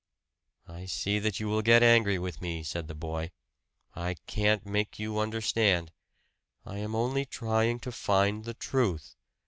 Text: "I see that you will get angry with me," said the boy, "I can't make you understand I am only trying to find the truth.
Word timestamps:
"I 0.67 0.87
see 0.87 1.19
that 1.19 1.39
you 1.39 1.47
will 1.47 1.61
get 1.61 1.83
angry 1.83 2.17
with 2.17 2.41
me," 2.41 2.63
said 2.63 2.87
the 2.87 2.95
boy, 2.95 3.29
"I 3.95 4.15
can't 4.25 4.65
make 4.65 4.97
you 4.97 5.19
understand 5.19 5.91
I 6.65 6.79
am 6.79 6.95
only 6.95 7.23
trying 7.23 7.79
to 7.81 7.91
find 7.91 8.43
the 8.45 8.55
truth. 8.55 9.15